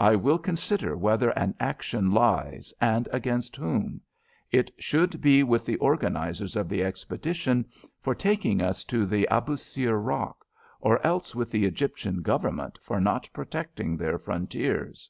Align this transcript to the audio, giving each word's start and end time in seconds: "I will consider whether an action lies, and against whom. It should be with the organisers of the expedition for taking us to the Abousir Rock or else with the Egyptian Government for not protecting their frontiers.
"I 0.00 0.16
will 0.16 0.38
consider 0.40 0.96
whether 0.96 1.30
an 1.38 1.54
action 1.60 2.10
lies, 2.10 2.74
and 2.80 3.08
against 3.12 3.54
whom. 3.54 4.00
It 4.50 4.72
should 4.78 5.20
be 5.20 5.44
with 5.44 5.64
the 5.64 5.76
organisers 5.76 6.56
of 6.56 6.68
the 6.68 6.82
expedition 6.82 7.66
for 8.00 8.12
taking 8.12 8.60
us 8.60 8.82
to 8.86 9.06
the 9.06 9.28
Abousir 9.30 9.96
Rock 10.04 10.44
or 10.80 11.00
else 11.06 11.36
with 11.36 11.52
the 11.52 11.66
Egyptian 11.66 12.20
Government 12.20 12.78
for 12.82 13.00
not 13.00 13.30
protecting 13.32 13.96
their 13.96 14.18
frontiers. 14.18 15.08